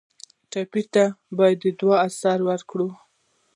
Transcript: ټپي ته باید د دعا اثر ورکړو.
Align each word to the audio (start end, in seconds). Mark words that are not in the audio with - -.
ټپي 0.51 0.83
ته 0.93 1.03
باید 1.37 1.57
د 1.61 1.65
دعا 1.79 1.97
اثر 2.07 2.37
ورکړو. 2.49 2.87